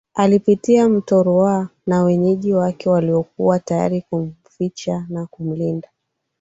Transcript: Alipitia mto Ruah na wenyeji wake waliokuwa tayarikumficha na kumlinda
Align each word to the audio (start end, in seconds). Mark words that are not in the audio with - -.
Alipitia 0.13 0.89
mto 0.89 1.23
Ruah 1.23 1.67
na 1.87 2.03
wenyeji 2.03 2.53
wake 2.53 2.89
waliokuwa 2.89 3.59
tayarikumficha 3.59 5.05
na 5.09 5.25
kumlinda 5.25 5.89